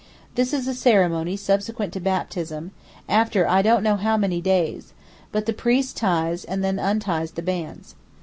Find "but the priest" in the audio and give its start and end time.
5.31-5.95